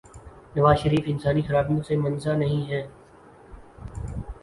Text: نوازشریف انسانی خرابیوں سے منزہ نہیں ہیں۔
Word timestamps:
نوازشریف 0.55 1.03
انسانی 1.07 1.41
خرابیوں 1.41 1.81
سے 1.83 1.97
منزہ 1.97 2.29
نہیں 2.29 2.63
ہیں۔ 2.71 2.83